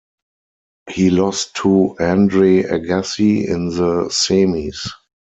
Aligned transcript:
He 0.89 1.11
lost 1.11 1.57
to 1.57 1.95
Andre 1.99 2.63
Agassi 2.63 3.47
in 3.47 3.67
the 3.67 4.05
semis. 4.09 4.89